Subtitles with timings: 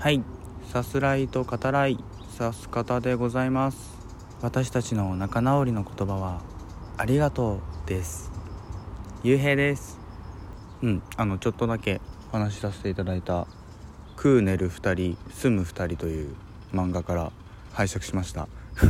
[0.00, 0.22] はい。
[0.72, 1.98] さすらいと語らい
[2.30, 3.98] さす方でございます。
[4.42, 6.40] 私たちの仲直りの言葉は
[6.96, 8.30] ありがとうです。
[9.24, 9.98] ゆうへいです。
[10.82, 13.48] うんあのちょっとだけお話しさせていただいた
[14.14, 16.36] 食う寝る2人住む2人という
[16.72, 17.32] 漫画から
[17.72, 18.46] 拝借しました。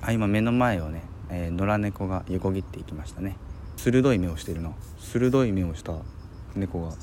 [0.00, 3.36] あ今目の前をね、えー、野良猫が横切っていきましたね。
[3.76, 4.74] 鋭い目をしているの。
[4.98, 5.92] 鋭い目をした
[6.54, 6.94] 猫が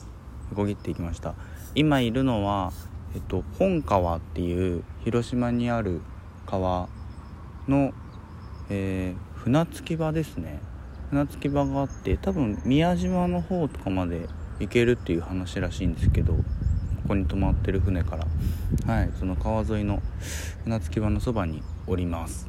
[0.54, 1.34] 横切っていきました。
[1.76, 2.72] 今いるのは、
[3.16, 6.02] えっと、本川っていう広島にある
[6.46, 6.88] 川
[7.68, 7.92] の、
[8.70, 10.60] えー、船着き場ですね。
[11.10, 14.28] 船着き場があって多分宮島の方とかまで
[14.60, 16.42] 行けるっていう話らしいんですけどこ
[17.10, 18.28] こに泊まってる船から。
[18.86, 20.02] はいその川沿いの
[20.64, 22.48] 船着き場のそばにおります。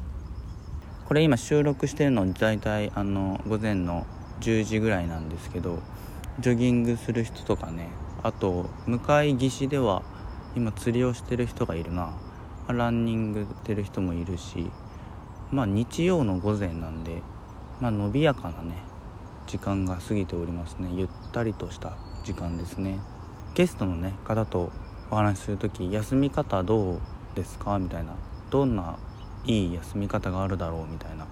[1.05, 4.05] これ今収録してるの大体あの午前の
[4.41, 5.79] 10時ぐらいなんですけど
[6.39, 7.89] ジョギングする人とかね
[8.21, 10.03] あと向かい岸では
[10.55, 12.13] 今釣りをしてる人がいるな。
[12.67, 14.71] ランニングしてる人もいるし
[15.51, 17.21] まあ日曜の午前なんで
[17.79, 18.73] まあ伸びやかなね
[19.47, 20.89] 時間が過ぎておりますね。
[20.91, 22.99] ゆったりとした時間ですね。
[23.53, 24.71] ゲストのね方と
[25.11, 26.99] お話しする時休み方どう
[27.35, 27.77] ですか？
[27.77, 28.15] みたいな。
[28.49, 28.97] どんな
[29.45, 30.87] いい休み方があるだろう？
[30.91, 31.27] みたいな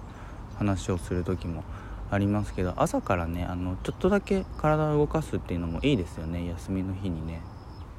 [0.56, 1.64] 話をする時も
[2.10, 6.46] ありますけど朝からねあのちょっとだけ体を動かすっていうのもいいですよね。
[6.48, 7.40] 休みの日にね。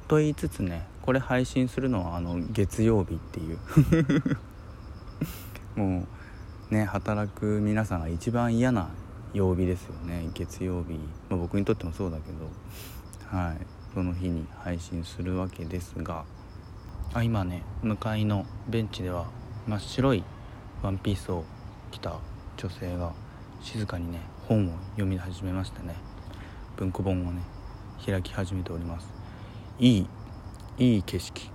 [0.08, 3.58] と言いつつねこれ配信するのはあの月曜日っていう。
[5.80, 6.06] も
[6.70, 8.88] うね働く皆さんが一番嫌な
[9.32, 10.30] 曜日ですよね。
[10.34, 13.36] 月曜日、まあ、僕にとってもそうだけど。
[13.36, 13.58] はい。
[13.92, 16.24] その日に配信するわけですが。
[17.14, 19.26] あ今ね向かいのベンチでは
[19.66, 20.22] 真っ白い
[20.82, 21.44] ワンピースを
[21.90, 22.18] 着た
[22.56, 23.12] 女性が
[23.60, 25.94] 静かにね本を読み始めましたね
[26.76, 27.42] 文庫本をね
[28.04, 29.08] 開き始めております。
[29.78, 30.06] いい
[30.78, 31.50] いい景色。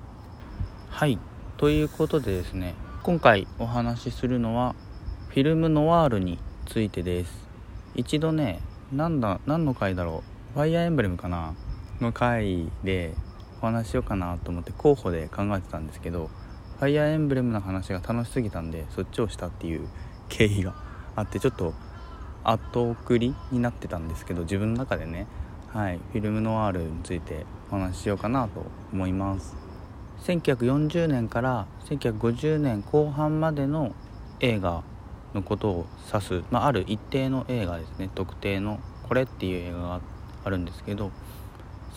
[0.89, 1.19] はい
[1.57, 4.75] ということでですね今回お話しするのは
[5.29, 7.47] フィルムノワールについてです。
[7.95, 8.59] 一度ね
[8.91, 11.56] なんだ何の回だろうファイアーエンブレムかな
[12.01, 13.13] の回で
[13.62, 16.29] お話しようかなと思って候補で考えてたんですけど
[16.79, 19.88] ファイアーエンブレムの話が楽しすぎたんでそっちをしたっていう
[20.29, 20.75] 経緯が
[21.16, 21.73] あってちょっと
[22.44, 25.28] 後送りになってたんですけど自分の中でね、
[25.74, 29.56] はい、フィルムノワールについてお話ししようかなと思います。
[30.24, 33.94] 1940年から1950年後半までの
[34.40, 34.84] 映画
[35.34, 38.09] のことを指す、まあ、ある一定の映画ですね。
[38.13, 40.01] 特定のこれっていう映画が
[40.44, 41.12] あるんですけど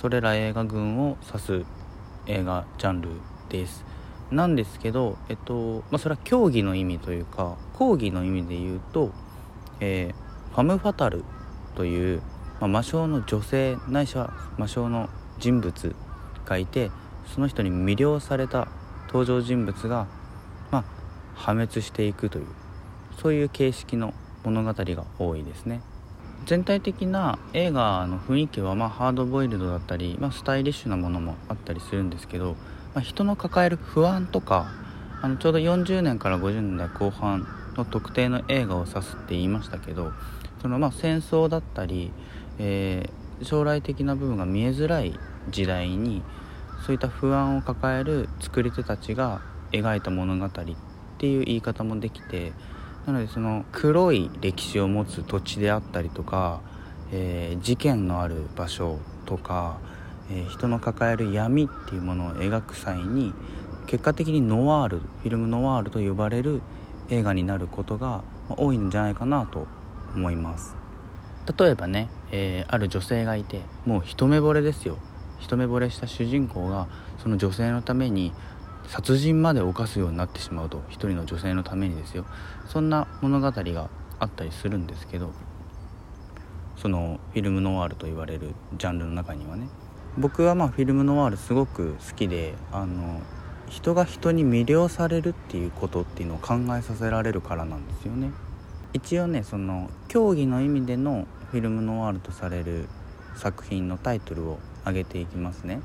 [0.00, 1.64] それら映画群を指す
[2.26, 3.08] 映画ジャンル
[3.48, 3.84] です。
[4.30, 9.12] なんですけど、えっとまあ、それは競技の意味というか講義の意味で言うと、
[9.80, 10.23] えー、
[10.54, 11.24] ファム・ファタル
[11.74, 12.22] という、
[12.60, 15.10] まあ、魔性の女性ないしは魔性の
[15.40, 15.96] 人物
[16.46, 16.92] がいて
[17.34, 18.68] その人に魅了された
[19.08, 20.06] 登場人物が、
[20.70, 20.84] まあ、
[21.34, 22.46] 破滅していくという
[23.20, 25.80] そういう形式の物語が多いですね。
[26.46, 32.52] 全体的な映画の雰囲気はまハードボイルドだったり、まあ、スタイリッシュなものもあったりするんですけど、
[32.94, 34.70] まあ、人の抱える不安とか
[35.22, 40.12] あのちょうど40年から50年代後半の特定の映画を指すって言いましたけど
[40.64, 42.10] そのまあ戦争だったり、
[42.58, 45.20] えー、将来的な部分が見えづらい
[45.50, 46.22] 時代に
[46.86, 49.42] そういった不安を抱える作り手たちが
[49.72, 50.50] 描いた物語っ
[51.18, 52.54] ていう言い方もできて
[53.04, 56.62] なのでその黒い歴史を持つ土地であったりとか、
[57.12, 59.80] えー、事件のある場所とか、
[60.30, 63.34] えー、人の抱える闇っていうものを描く際に
[63.86, 66.62] 結果的にノワールフィルムノワールと呼ばれる
[67.10, 69.66] 映画になることが多いんじゃないかなと
[70.14, 70.76] 思います。
[71.58, 74.96] 例えばね、えー、ある女性がいてもう一目惚れですよ。
[75.38, 76.88] 一目惚れした主人公が
[77.18, 78.32] その女性のために
[78.86, 82.24] 殺人まで犯すようになってしまうと一人の女性のためにですよ。
[82.66, 85.32] そんな物語があったりするんですけど
[86.76, 89.68] そのフィルムノワールと言われるジャンルの中にはね。
[90.16, 93.20] 僕はまあフィルムノワールすごく好きであの
[93.68, 98.30] 人が人に魅了されるっていうことっていうのを考えさせられるからなんですよね。
[98.94, 102.88] 一応ねその狭義の意味でのフィルムノワールとされる
[103.36, 105.80] 作品のタイトルを挙げていきますね。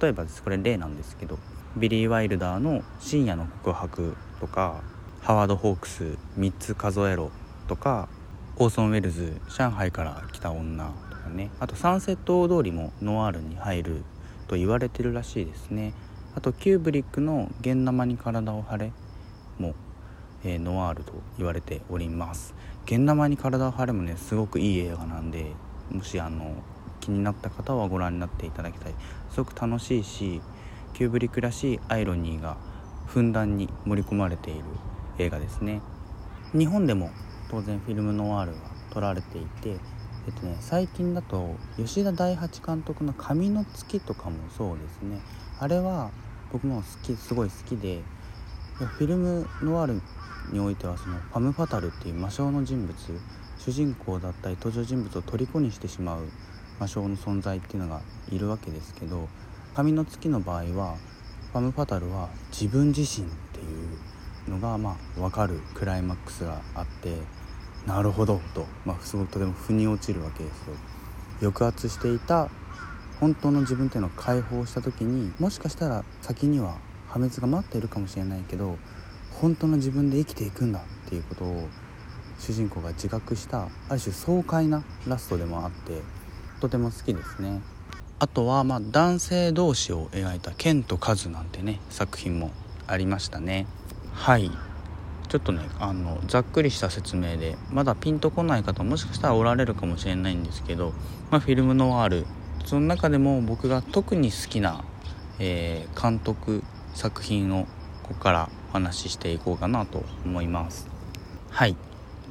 [0.00, 0.44] 例えばです。
[0.44, 1.40] これ例なんですけど
[1.76, 4.80] ビリー・ワイルダーの「深夜の告白」とか
[5.22, 7.32] ハワード・ホークス「3つ数えろ」
[7.66, 8.08] とか
[8.56, 11.50] オーソン・ウェルズ「上海から来た女」とかね。
[11.58, 14.04] あとサンセット大通りもノワールに入る
[14.46, 15.94] と言われてるらしいですね。
[16.36, 18.92] あとキューブリックの「現金に体を張れ」
[20.44, 22.54] えー、ノワールと言われております。
[22.84, 25.52] 現生に体を張れもねすごくいい映画なんで
[25.90, 26.56] もしあの
[27.00, 28.94] 気になった方はご覧になっていただきたい。
[29.30, 30.40] すごく楽しいし
[30.94, 32.56] キューブリックらしいアイロニーが
[33.06, 34.64] ふんだんに盛り込まれている
[35.18, 35.80] 映画ですね。
[36.52, 37.10] 日本でも
[37.50, 38.58] 当然フィルムノワールが
[38.90, 39.70] 撮られていて
[40.26, 45.20] えっとね最近だと吉田大八監督の「紙の月」とかもそうですね。
[45.58, 46.10] あれは
[46.52, 48.02] 僕も好きすごい好きで
[48.76, 50.02] フィルムノワール
[50.50, 52.94] においてはそのファム・ファタルっていう魔性の人物
[53.58, 56.24] 主人公だったり登場人物を虜にしてしまう
[56.80, 58.00] 魔性の存在っていうのが
[58.30, 59.28] いるわけですけど
[59.74, 60.96] 紙の月の場合は
[61.52, 63.62] ファム・ファタルは自分自身ってい
[64.48, 67.16] うのがまあ分かるクライマックスがあって
[67.86, 70.76] なるほどと、まあ、すごくとても腑に落ちるわけですよ。
[71.40, 72.48] 抑圧していた
[73.18, 76.78] 本当の自分っていうのを解放した時にもしかしたら先には
[77.08, 78.78] 破滅が待っているかもしれないけど
[79.42, 81.68] 本当の自分で生きていくんだっていうことを
[82.38, 86.00] 主人公が自覚したある種爽快なラストでもあって
[86.60, 87.60] とても好きですね。
[88.20, 92.52] あとはま男性同士を描いた「ケンとカズ」なんてね作品も
[92.86, 93.66] ありましたね。
[94.12, 94.48] はい。
[95.28, 100.92] ちょっとねあのざっくりした説明でまだピンとこない方もしかしたらおられるかもしれないんですけど、
[101.32, 102.26] まあ、フィルムノワール
[102.64, 104.84] その中でも僕が特に好きな、
[105.40, 106.62] えー、監督
[106.94, 107.64] 作品を
[108.02, 110.88] ここからお話ししていこうかなと思います。
[111.50, 111.76] はい。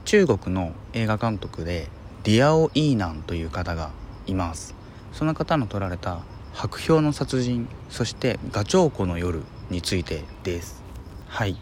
[0.05, 1.87] 中国の映画監督で
[2.23, 3.91] ディアオ・イーナンという方が
[4.25, 4.73] います。
[5.13, 6.21] その方の撮られた
[6.53, 10.81] 「白氷の殺人」そして「ガチョウコの夜」についてです。
[11.27, 11.55] はい。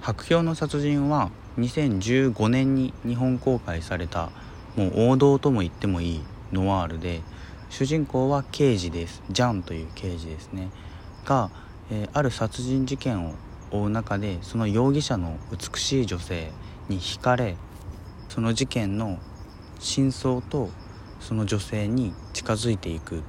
[0.00, 4.30] 白氷の殺人は2015年に日本公開された
[4.74, 6.20] もう王道とも言ってもいい
[6.52, 7.22] ノワールで
[7.70, 9.22] 主人公は刑事です。
[9.30, 10.70] ジャンという刑事ですね。
[11.24, 11.50] が、
[11.92, 13.34] えー、ある殺人事件を
[13.70, 16.52] 追う中でその容疑者の美しい女性
[16.88, 17.56] に惹かれ
[18.28, 19.18] その事件の
[19.78, 20.70] 真相と
[21.20, 23.22] その女性に近づいていく。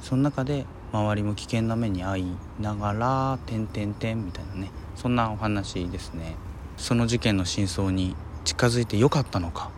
[0.00, 2.26] その中で周りも危険な目に遭い
[2.60, 4.70] ながら「てんてんてん」みたいなね。
[4.96, 6.36] そんなお話ですね。
[6.76, 8.14] その事件の真相に
[8.44, 9.70] 近づいてよかったのか。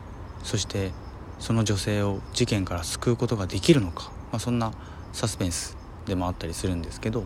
[0.42, 0.92] そして
[1.38, 4.72] その女性を事件から救うことができるのか、まあ、そんな
[5.12, 5.76] サスペンス
[6.06, 7.24] でもあったりするんですけど。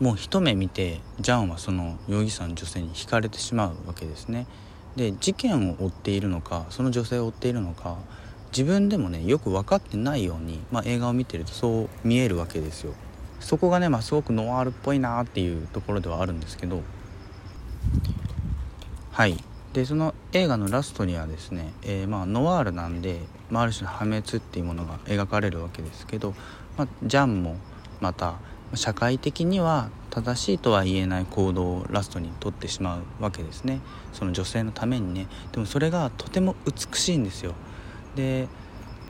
[0.00, 4.46] もう一目見てジャンはその容疑者の女性に惹かれてしまうわけですね。
[4.96, 7.98] で事件を追っているのかその女性を追っているのか
[8.50, 12.94] 自分でもねよく分かってないように、まあ、映画を見てるとそう見えるわけですよ。
[13.40, 16.82] そこがね、まあ、すごくノワールっぽいなっていうところではあるんですけど
[19.12, 19.42] はい
[19.72, 23.20] でその映画のラストにはですね、えー、まあノワールなんで、
[23.50, 26.34] まあ、ある種の破滅っていうものが描かれるわけですけど、
[26.76, 27.56] まあ、ジャンも
[28.00, 28.34] また
[28.74, 33.80] 社会的には正しいとは言えない行動をラストにとってしまうわけですね。
[34.12, 35.26] その女性のためにね。
[35.52, 37.54] でもそれがとても美しいんですよ。
[38.16, 38.48] で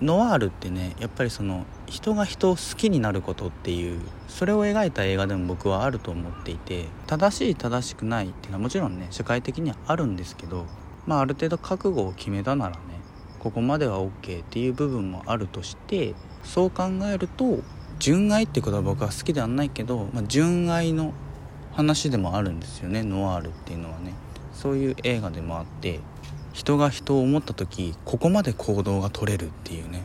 [0.01, 10.65] ノワールってねやっぱりその人が人を好きになることっていうそれを描いた映画でも僕はあると思っていて正しい正しくないっていうのはもちろんね社会的にはあるんですけど
[11.07, 12.81] まあある程度覚悟を決めたならね
[13.41, 16.15] ここまでは OK っていう部分もあるとして
[16.45, 17.59] そう考えると
[18.01, 21.13] 純愛ってことは僕は好きではないけど、まあ、純愛の
[21.73, 23.03] 話でもあるんですよね。
[23.03, 24.15] ノワールっていうのはね。
[24.55, 26.01] そういう映画でもあって
[26.53, 30.03] 人が人を思った時ここまで行動が取れるっていうね。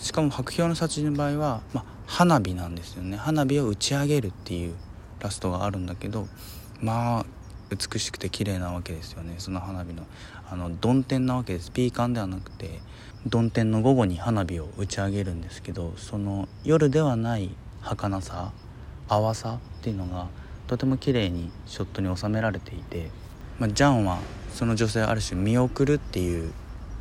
[0.00, 3.16] しかも白氷の殺人の場合は、まあ、花火なんですよね。
[3.16, 4.74] 花火を打ち上げるっていう
[5.20, 6.28] ラストがあるんだけど
[6.80, 7.26] まあ
[7.70, 9.34] 美しくて綺麗なわけですよね。
[9.38, 10.06] その花火の。
[10.50, 11.70] あの曇天なわけです。
[11.72, 12.80] ピーカンではなくて。
[13.26, 18.52] 曇天の午後に花火を打ち上げるんですけどその夜ではない儚さ
[19.08, 20.28] 淡さっていうのが
[20.68, 23.10] とても綺麗にショットに収められていて、
[23.58, 24.18] まあ、ジャンは
[24.52, 26.52] その女性ある種見送るっていう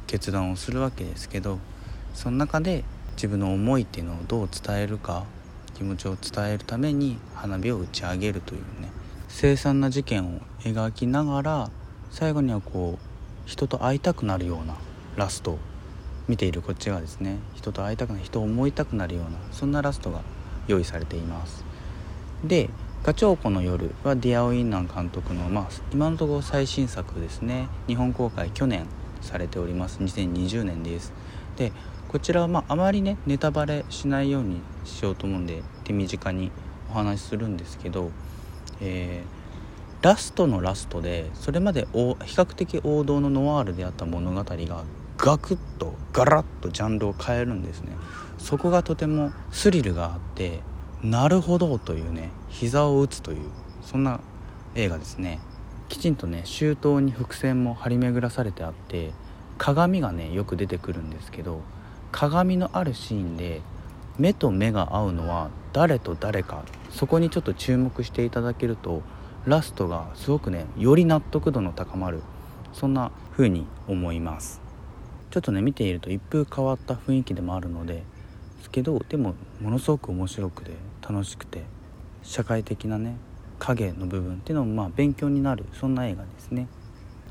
[0.08, 1.60] 決断をするわけですけど
[2.14, 5.26] その中で自分の思いっていうのをどう伝えるか
[5.76, 8.90] 気持ちを伝えるために花火を打ち上げるというね
[9.28, 11.70] 凄惨な事件を描きながら
[12.10, 14.76] 最後にはこう人と会いたくなるような
[15.16, 15.58] ラスト
[16.28, 20.22] 見ているこっちがですね人と会いたくなる人を思いたくなるようなそんなラストが
[20.68, 21.64] 用意されています。
[22.44, 22.70] で
[23.04, 28.86] 「ガチョウコの夜」はディアオ・インナン監督の、まあ、今のところ最新作ですね日本公開去年
[29.22, 30.00] されております。
[30.00, 31.14] 2020年です。
[31.56, 31.72] で
[32.08, 36.52] こちらはまああまりねネタバレしないようにしようと思うんで手短に
[36.90, 38.12] お話しするんですけど、
[38.80, 44.84] えー、ラストのラストでそれまで比較的王道のノワールであった物語が
[45.18, 47.92] ガクッとガラッとジャンルを変えるんですね。
[48.38, 50.62] そこがとてもスリルがあって
[51.04, 53.50] なるほどというね膝を打つという
[53.82, 54.20] そんな
[54.76, 55.40] 映画ですね。
[55.90, 59.12] きちんとね周到に伏線も張り巡らされてあって
[59.58, 61.62] 鏡がねよく出てくるんですけど
[62.12, 63.62] 鏡のあるシーンで
[64.20, 69.02] 目と目が合うのは誰と誰かそこにちょっと注目していただけると
[69.46, 72.22] ラストがすごくねより納得度の高まる
[72.74, 74.67] そんな風に思います。
[75.38, 78.02] ちょっとね見ていると一風変わった雰囲気でもあるので
[78.64, 80.72] すけどでもものすごく面白くて
[81.08, 81.62] 楽しくて
[82.24, 83.18] 社会的なね
[83.60, 86.66] 影の部分っていうのもまあ勉強になるそんな映画ですね。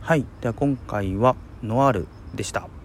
[0.01, 0.25] はい。
[0.41, 1.35] では今回は
[1.65, 2.76] ノアールでした。